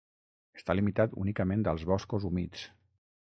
Està 0.59 0.75
limitat 0.77 1.13
únicament 1.25 1.67
als 1.73 1.85
boscos 1.91 2.25
humits. 2.31 2.65